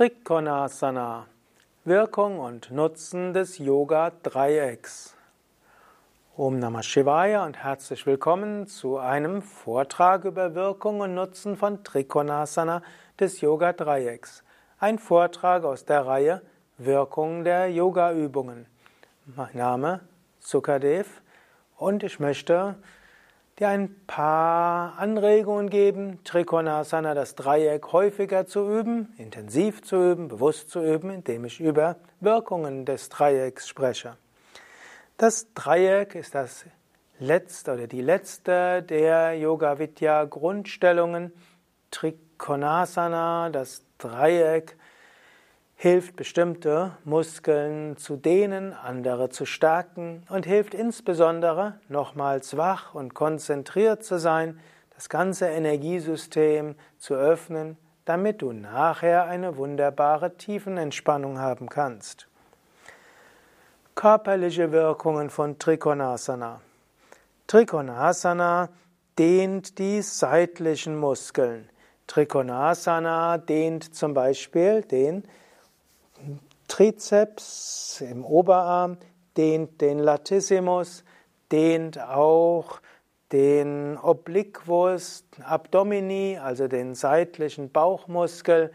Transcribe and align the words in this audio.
Trikonasana 0.00 1.26
Wirkung 1.84 2.38
und 2.38 2.70
Nutzen 2.70 3.34
des 3.34 3.58
Yoga-Dreiecks. 3.58 5.14
Om 6.38 6.58
Namah 6.58 6.82
Shivaya 6.82 7.44
und 7.44 7.58
herzlich 7.58 8.06
willkommen 8.06 8.66
zu 8.66 8.96
einem 8.96 9.42
Vortrag 9.42 10.24
über 10.24 10.54
Wirkung 10.54 11.00
und 11.00 11.14
Nutzen 11.14 11.54
von 11.58 11.84
Trikonasana 11.84 12.82
des 13.18 13.42
Yoga-Dreiecks. 13.42 14.42
Ein 14.78 14.98
Vortrag 14.98 15.64
aus 15.64 15.84
der 15.84 16.06
Reihe 16.06 16.40
Wirkung 16.78 17.44
der 17.44 17.70
Yoga-Übungen. 17.70 18.64
Mein 19.26 19.54
Name 19.54 20.00
Sukadev 20.38 21.20
und 21.76 22.02
ich 22.04 22.18
möchte 22.18 22.76
dir 23.60 23.68
ein 23.68 23.94
paar 24.06 24.98
Anregungen 24.98 25.68
geben, 25.68 26.24
Trikonasana, 26.24 27.14
das 27.14 27.34
Dreieck 27.34 27.92
häufiger 27.92 28.46
zu 28.46 28.66
üben, 28.66 29.12
intensiv 29.18 29.82
zu 29.82 29.96
üben, 30.12 30.28
bewusst 30.28 30.70
zu 30.70 30.82
üben, 30.82 31.10
indem 31.10 31.44
ich 31.44 31.60
über 31.60 31.96
Wirkungen 32.20 32.86
des 32.86 33.10
Dreiecks 33.10 33.68
spreche. 33.68 34.16
Das 35.18 35.52
Dreieck 35.52 36.14
ist 36.14 36.34
das 36.34 36.64
letzte 37.18 37.74
oder 37.74 37.86
die 37.86 38.00
letzte 38.00 38.82
der 38.82 39.34
Yoga 39.34 39.78
Vidya 39.78 40.24
Grundstellungen. 40.24 41.32
Trikonasana, 41.90 43.50
das 43.50 43.84
Dreieck, 43.98 44.78
hilft 45.82 46.14
bestimmte 46.14 46.90
Muskeln 47.04 47.96
zu 47.96 48.16
dehnen, 48.16 48.74
andere 48.74 49.30
zu 49.30 49.46
stärken 49.46 50.24
und 50.28 50.44
hilft 50.44 50.74
insbesondere 50.74 51.80
nochmals 51.88 52.58
wach 52.58 52.94
und 52.94 53.14
konzentriert 53.14 54.04
zu 54.04 54.18
sein, 54.18 54.60
das 54.94 55.08
ganze 55.08 55.46
Energiesystem 55.46 56.74
zu 56.98 57.14
öffnen, 57.14 57.78
damit 58.04 58.42
du 58.42 58.52
nachher 58.52 59.24
eine 59.24 59.56
wunderbare 59.56 60.36
Tiefenentspannung 60.36 61.38
haben 61.38 61.70
kannst. 61.70 62.28
Körperliche 63.94 64.72
Wirkungen 64.72 65.30
von 65.30 65.58
Trikonasana. 65.58 66.60
Trikonasana 67.46 68.68
dehnt 69.18 69.78
die 69.78 70.02
seitlichen 70.02 70.98
Muskeln. 70.98 71.70
Trikonasana 72.06 73.38
dehnt 73.38 73.94
zum 73.94 74.12
Beispiel 74.12 74.82
den 74.82 75.24
Trizeps 76.68 78.00
im 78.00 78.24
Oberarm, 78.24 78.96
dehnt 79.36 79.80
den 79.80 79.98
Latissimus, 79.98 81.04
dehnt 81.50 82.00
auch 82.00 82.80
den 83.32 83.96
Obliquus 83.98 85.24
abdomini, 85.42 86.38
also 86.40 86.68
den 86.68 86.94
seitlichen 86.94 87.70
Bauchmuskel, 87.70 88.72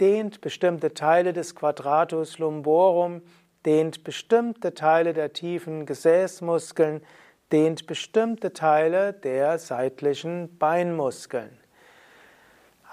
dehnt 0.00 0.40
bestimmte 0.40 0.94
Teile 0.94 1.32
des 1.32 1.54
Quadratus 1.54 2.38
lumborum, 2.38 3.22
dehnt 3.64 4.04
bestimmte 4.04 4.74
Teile 4.74 5.12
der 5.12 5.32
tiefen 5.32 5.86
Gesäßmuskeln, 5.86 7.02
dehnt 7.52 7.86
bestimmte 7.86 8.52
Teile 8.52 9.12
der 9.12 9.58
seitlichen 9.58 10.58
Beinmuskeln. 10.58 11.58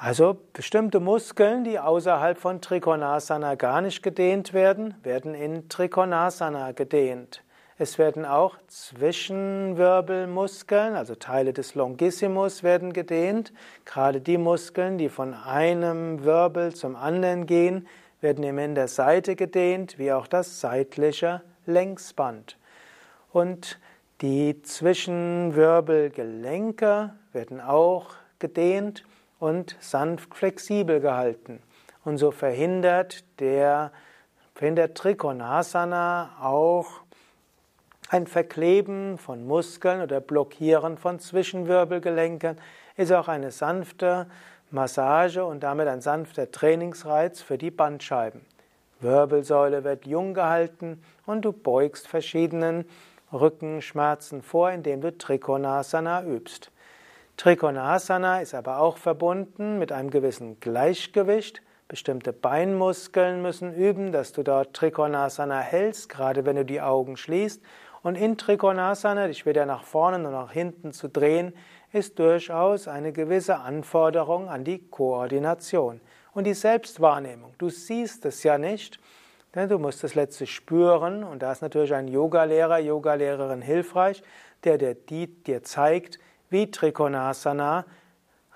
Also 0.04 0.36
bestimmte 0.54 1.00
Muskeln, 1.00 1.64
die 1.64 1.78
außerhalb 1.78 2.40
von 2.40 2.60
Trikonasana 2.60 3.54
gar 3.54 3.82
nicht 3.82 4.02
gedehnt 4.02 4.52
werden, 4.52 4.96
werden 5.04 5.36
in 5.36 5.70
Trikonasana 5.70 6.72
gedehnt. 6.72 7.44
Es 7.78 8.00
werden 8.00 8.26
auch 8.26 8.58
Zwischenwirbelmuskeln, 8.66 10.96
also 10.96 11.14
Teile 11.14 11.54
des 11.54 11.76
Longissimus 11.76 12.64
werden 12.64 12.94
gedehnt. 12.94 13.54
Gerade 13.86 14.22
die 14.22 14.40
Muskeln, 14.40 14.98
die 14.98 15.10
von 15.10 15.36
einem 15.36 16.24
Wirbel 16.24 16.74
zum 16.74 16.96
anderen 16.96 17.46
gehen, 17.46 17.88
werden 18.22 18.44
immer 18.44 18.66
in 18.66 18.74
der 18.74 18.88
Seite 18.88 19.36
gedehnt, 19.36 20.00
wie 20.00 20.14
auch 20.14 20.26
das 20.26 20.62
seitliche 20.62 21.44
Längsband. 21.68 22.58
Und 23.32 23.78
die 24.22 24.64
Zwischenwirbelgelenke 24.64 27.14
werden 27.34 27.62
auch 27.62 28.16
gedehnt 28.40 29.04
und 29.42 29.76
sanft 29.80 30.36
flexibel 30.36 31.02
gehalten. 31.02 31.62
Und 32.06 32.18
so 32.18 32.32
verhindert 32.32 33.26
der 33.40 33.92
verhindert 34.54 34.96
Trikonasana 34.96 36.38
auch 36.40 37.02
ein 38.10 38.28
Verkleben 38.28 39.18
von 39.18 39.48
Muskeln 39.48 40.02
oder 40.02 40.20
Blockieren 40.20 41.00
von 41.00 41.20
Zwischenwirbelgelenken, 41.20 42.60
ist 42.98 43.12
auch 43.12 43.28
eine 43.28 43.50
sanfte 43.50 44.28
Massage 44.70 45.44
und 45.44 45.64
damit 45.64 45.88
ein 45.88 46.02
sanfter 46.02 46.52
Trainingsreiz 46.52 47.42
für 47.42 47.58
die 47.58 47.72
Bandscheiben. 47.72 48.42
Wirbelsäule 49.00 49.84
wird 49.84 50.06
jung 50.06 50.36
gehalten 50.36 51.02
und 51.26 51.44
du 51.44 51.52
beugst 51.52 52.08
verschiedenen 52.08 52.86
Rückenschmerzen 53.34 54.44
vor, 54.44 54.70
indem 54.70 55.02
du 55.02 55.18
Trikonasana 55.18 56.24
übst. 56.26 56.72
Trikonasana 57.38 58.42
ist 58.42 58.54
aber 58.54 58.80
auch 58.80 58.98
verbunden 58.98 59.80
mit 59.80 59.92
einem 59.92 60.10
gewissen 60.10 60.60
Gleichgewicht. 60.60 61.62
Bestimmte 61.88 62.34
Beinmuskeln 62.34 63.42
müssen 63.42 63.74
üben, 63.74 64.12
dass 64.12 64.32
du 64.32 64.44
dort 64.44 64.74
Trikonasana 64.74 65.60
hältst, 65.60 66.10
gerade 66.10 66.46
wenn 66.46 66.56
du 66.56 66.66
die 66.66 66.82
Augen 66.82 67.18
schließt. 67.18 67.62
Und 68.04 68.16
in 68.16 68.38
Trikonasana, 68.38 69.28
dich 69.28 69.46
weder 69.46 69.66
nach 69.66 69.84
vorne 69.84 70.20
noch 70.20 70.32
nach 70.32 70.52
hinten 70.52 70.92
zu 70.92 71.08
drehen, 71.08 71.54
ist 71.92 72.20
durchaus 72.20 72.88
eine 72.88 73.12
gewisse 73.12 73.60
Anforderung 73.60 74.48
an 74.48 74.64
die 74.64 74.88
Koordination 74.88 76.00
und 76.34 76.46
die 76.46 76.54
Selbstwahrnehmung. 76.54 77.54
Du 77.58 77.70
siehst 77.70 78.26
es 78.26 78.44
ja 78.44 78.58
nicht, 78.58 79.00
denn 79.54 79.68
du 79.68 79.78
musst 79.78 80.04
es 80.04 80.16
letztlich 80.16 80.54
spüren 80.54 81.24
und 81.24 81.44
da 81.44 81.52
ist 81.52 81.62
natürlich 81.62 81.94
ein 81.94 82.08
Yogalehrer, 82.08 82.80
Yogalehrerin 82.80 83.62
hilfreich, 83.62 84.24
der 84.64 84.78
dir 84.78 85.64
zeigt, 85.64 86.20
wie 86.52 86.70
Trikonasana 86.70 87.86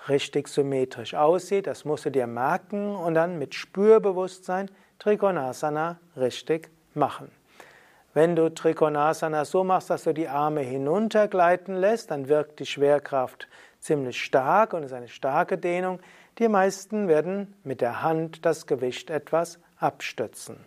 richtig 0.08 0.48
symmetrisch 0.48 1.16
aussieht. 1.16 1.66
Das 1.66 1.86
musst 1.86 2.06
du 2.06 2.12
dir 2.12 2.28
merken 2.28 2.96
und 2.96 3.16
dann 3.16 3.40
mit 3.40 3.56
Spürbewusstsein 3.56 4.70
Trikonasana 5.00 6.00
richtig 6.16 6.70
machen. 6.94 7.32
Wenn 8.14 8.36
du 8.36 8.54
Trikonasana 8.54 9.44
so 9.44 9.64
machst, 9.64 9.90
dass 9.90 10.04
du 10.04 10.14
die 10.14 10.30
Arme 10.30 10.62
hinuntergleiten 10.62 11.76
lässt, 11.76 12.12
dann 12.12 12.30
wirkt 12.30 12.60
die 12.60 12.66
Schwerkraft 12.66 13.48
ziemlich 13.80 14.24
stark 14.24 14.74
und 14.74 14.84
ist 14.84 14.94
eine 14.94 15.10
starke 15.10 15.58
Dehnung. 15.58 16.00
Die 16.40 16.48
meisten 16.48 17.08
werden 17.08 17.56
mit 17.64 17.82
der 17.82 18.02
Hand 18.02 18.46
das 18.46 18.68
Gewicht 18.68 19.10
etwas 19.10 19.60
abstützen. 19.80 20.58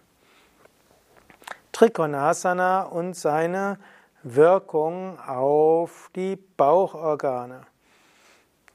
Trikonasana 1.72 2.82
und 2.82 3.14
seine 3.14 3.78
Wirkung 4.24 5.16
auf 5.20 6.10
die 6.16 6.34
Bauchorgane. 6.34 7.60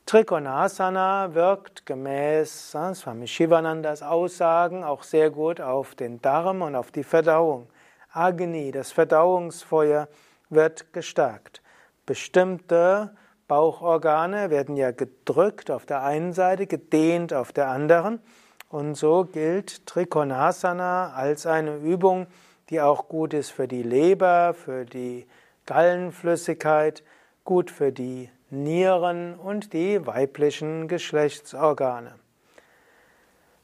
Trikonasana 0.05 1.33
wirkt 1.33 1.85
gemäß 1.85 2.71
Swami 2.71 3.27
Shivanandas 3.27 4.03
Aussagen 4.03 4.85
auch 4.85 5.03
sehr 5.03 5.31
gut 5.31 5.59
auf 5.59 5.95
den 5.95 6.21
Darm 6.21 6.61
und 6.61 6.77
auf 6.77 6.91
die 6.91 7.03
Verdauung. 7.03 7.67
Agni, 8.13 8.71
das 8.71 8.93
Verdauungsfeuer, 8.93 10.07
wird 10.49 10.93
gestärkt. 10.93 11.61
Bestimmte 12.05 13.13
Bauchorgane 13.49 14.49
werden 14.49 14.77
ja 14.77 14.91
gedrückt 14.91 15.71
auf 15.71 15.85
der 15.85 16.03
einen 16.03 16.31
Seite, 16.31 16.67
gedehnt 16.67 17.33
auf 17.33 17.51
der 17.51 17.67
anderen. 17.67 18.21
Und 18.69 18.95
so 18.95 19.25
gilt 19.25 19.85
Trikonasana 19.87 21.11
als 21.13 21.45
eine 21.45 21.75
Übung, 21.75 22.27
die 22.69 22.81
auch 22.81 23.07
gut 23.07 23.33
ist 23.33 23.51
für 23.51 23.67
die 23.67 23.83
Leber, 23.83 24.53
für 24.53 24.85
die 24.85 25.27
Gallenflüssigkeit, 25.65 27.03
gut 27.43 27.71
für 27.71 27.91
die 27.91 28.29
Nieren 28.49 29.35
und 29.35 29.73
die 29.73 30.05
weiblichen 30.05 30.87
Geschlechtsorgane. 30.87 32.15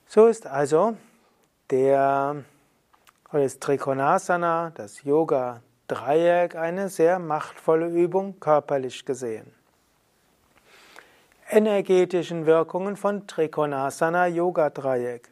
So 0.08 0.28
ist 0.28 0.48
also 0.48 0.98
der 1.70 2.44
oder 3.32 3.48
Trikonasana, 3.48 4.72
das 4.74 5.04
Yoga 5.04 5.62
Dreieck, 5.88 6.56
eine 6.56 6.90
sehr 6.90 7.20
machtvolle 7.20 7.88
Übung 7.88 8.40
körperlich 8.40 9.06
gesehen. 9.06 9.54
Energetischen 11.50 12.46
Wirkungen 12.46 12.96
von 12.96 13.28
Trikonasana 13.28 14.28
Yoga 14.28 14.70
Dreieck. 14.70 15.30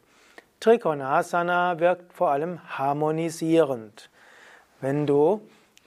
Trikonasana 0.60 1.78
wirkt 1.78 2.12
vor 2.12 2.30
allem 2.30 2.58
harmonisierend. 2.76 4.10
Wenn 4.80 5.06
du 5.06 5.40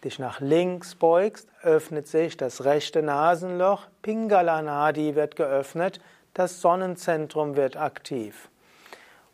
dich 0.04 0.18
nach 0.18 0.40
links 0.40 0.96
beugst, 0.96 1.50
öffnet 1.62 2.08
sich 2.08 2.38
das 2.38 2.64
rechte 2.64 3.04
Nasenloch, 3.04 3.88
Pingala 4.02 4.62
Nadi 4.62 5.16
wird 5.16 5.36
geöffnet, 5.36 6.00
das 6.34 6.62
Sonnenzentrum 6.62 7.58
wird 7.58 7.76
aktiv. 7.76 8.50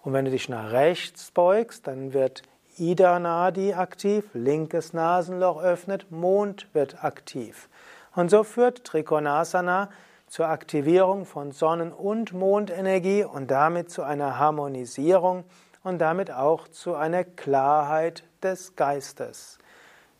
Und 0.03 0.13
wenn 0.13 0.25
du 0.25 0.31
dich 0.31 0.49
nach 0.49 0.71
rechts 0.71 1.29
beugst, 1.29 1.85
dann 1.85 2.13
wird 2.13 2.41
Ida 2.77 3.19
Nadi 3.19 3.73
aktiv, 3.73 4.25
linkes 4.33 4.93
Nasenloch 4.93 5.61
öffnet, 5.61 6.11
Mond 6.11 6.67
wird 6.73 7.03
aktiv. 7.03 7.69
Und 8.15 8.29
so 8.29 8.43
führt 8.43 8.83
Trikonasana 8.83 9.89
zur 10.27 10.47
Aktivierung 10.47 11.25
von 11.25 11.51
Sonnen- 11.51 11.93
und 11.93 12.33
Mondenergie 12.33 13.23
und 13.23 13.49
damit 13.49 13.89
zu 13.89 14.03
einer 14.03 14.37
Harmonisierung 14.37 15.45
und 15.83 15.99
damit 15.99 16.31
auch 16.31 16.67
zu 16.67 16.95
einer 16.95 17.23
Klarheit 17.23 18.23
des 18.43 18.75
Geistes. 18.75 19.57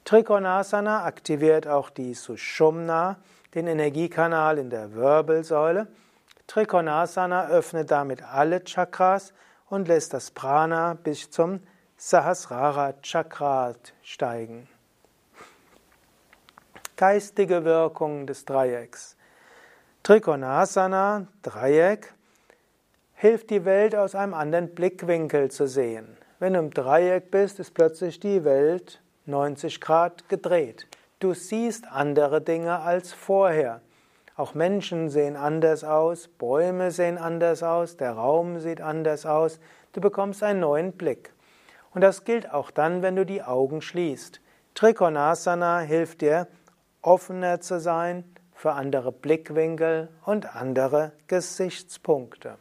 Trikonasana 0.06 1.04
aktiviert 1.04 1.68
auch 1.68 1.90
die 1.90 2.14
Sushumna, 2.14 3.18
den 3.54 3.68
Energiekanal 3.68 4.58
in 4.58 4.70
der 4.70 4.94
Wirbelsäule. 4.94 5.88
Trikonasana 6.48 7.50
öffnet 7.50 7.92
damit 7.92 8.24
alle 8.24 8.64
Chakras 8.64 9.34
und 9.70 9.90
lässt 9.90 10.14
das 10.14 10.32
Prana 10.32 10.94
bis 10.94 11.30
zum 11.30 11.60
Sahasrara 11.98 12.94
Chakra 13.02 13.74
steigen. 14.02 14.70
Geistige 16.96 17.66
Wirkung 17.66 18.26
des 18.26 18.46
Dreiecks. 18.46 19.17
Trikonasana, 20.08 21.28
Dreieck, 21.42 22.14
hilft 23.16 23.50
die 23.50 23.66
Welt 23.66 23.94
aus 23.94 24.16
einem 24.16 24.34
anderen 24.34 24.74
Blickwinkel 24.74 25.52
zu 25.52 25.68
sehen. 25.68 26.16
Wenn 26.40 26.54
du 26.54 26.60
im 26.60 26.72
Dreieck 26.72 27.30
bist, 27.30 27.60
ist 27.60 27.74
plötzlich 27.74 28.22
die 28.22 28.46
Welt 28.46 29.02
90 29.26 29.82
Grad 29.82 30.30
gedreht. 30.30 30.88
Du 31.20 31.34
siehst 31.34 31.92
andere 31.92 32.40
Dinge 32.40 32.80
als 32.80 33.12
vorher. 33.12 33.82
Auch 34.38 34.54
Menschen 34.54 35.10
sehen 35.10 35.36
anders 35.36 35.84
aus, 35.84 36.30
Bäume 36.30 36.92
sehen 36.92 37.18
anders 37.18 37.62
aus, 37.62 37.98
der 37.98 38.14
Raum 38.14 38.62
sieht 38.62 38.80
anders 38.80 39.26
aus. 39.26 39.60
Du 39.92 40.00
bekommst 40.00 40.42
einen 40.42 40.62
neuen 40.62 40.94
Blick. 40.94 41.34
Und 41.94 42.00
das 42.00 42.24
gilt 42.24 42.54
auch 42.54 42.72
dann, 42.72 43.02
wenn 43.02 43.18
du 43.18 43.26
die 43.26 43.44
Augen 43.44 43.82
schließt. 43.82 44.40
Trikonasana 44.74 45.80
hilft 45.80 46.22
dir, 46.22 46.48
offener 47.02 47.60
zu 47.60 47.82
sein 47.82 48.24
für 48.58 48.72
andere 48.72 49.12
Blickwinkel 49.12 50.10
und 50.26 50.56
andere 50.56 51.12
Gesichtspunkte. 51.28 52.58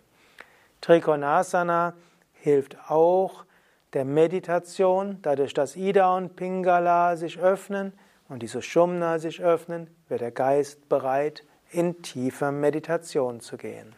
Trikonasana 0.83 1.95
hilft 2.35 2.77
auch 2.91 3.47
der 3.95 4.05
Meditation, 4.05 5.19
dadurch, 5.23 5.55
dass 5.55 5.75
Ida 5.75 6.15
und 6.15 6.37
Pingala 6.37 7.17
sich 7.17 7.39
öffnen 7.39 7.95
und 8.29 8.43
die 8.43 8.47
Sushumna 8.47 9.19
sich 9.19 9.41
öffnen, 9.41 9.89
wird 10.09 10.21
der 10.21 10.33
Geist 10.33 10.87
bereit, 10.91 11.45
in 11.71 12.03
tiefe 12.03 12.53
Meditation 12.53 13.41
zu 13.41 13.57
gehen. 13.57 13.95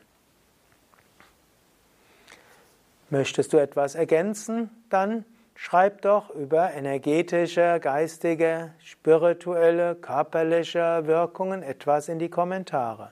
Möchtest 3.10 3.52
du 3.52 3.56
etwas 3.56 3.96
ergänzen? 3.96 4.70
Dann 4.88 5.24
schreib 5.58 6.02
doch 6.02 6.30
über 6.30 6.72
energetische, 6.72 7.80
geistige, 7.80 8.70
spirituelle, 8.78 9.96
körperliche 9.96 11.02
Wirkungen 11.06 11.64
etwas 11.64 12.08
in 12.08 12.20
die 12.20 12.30
Kommentare. 12.30 13.10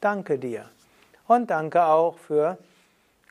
Danke 0.00 0.38
dir. 0.38 0.70
Und 1.26 1.50
danke 1.50 1.84
auch 1.84 2.16
für 2.16 2.58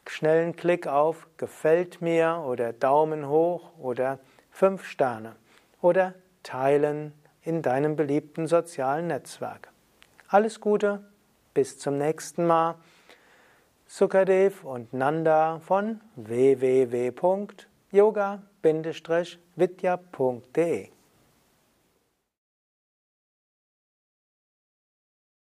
schnellen 0.05 0.55
Klick 0.55 0.87
auf 0.87 1.27
Gefällt 1.37 2.01
mir 2.01 2.43
oder 2.45 2.73
Daumen 2.73 3.29
hoch 3.29 3.71
oder 3.79 4.19
fünf 4.51 4.85
Sterne 4.85 5.35
oder 5.81 6.13
teilen 6.43 7.13
in 7.43 7.61
deinem 7.61 7.95
beliebten 7.95 8.45
sozialen 8.45 9.07
Netzwerk. 9.07 9.69
Alles 10.27 10.59
Gute, 10.59 11.01
bis 11.53 11.79
zum 11.79 11.97
nächsten 11.97 12.45
Mal. 12.45 12.75
Sukadev 13.87 14.65
und 14.65 14.93
Nanda 14.93 15.61
von 15.65 16.01
www.yoga-vidya.de 17.93 20.89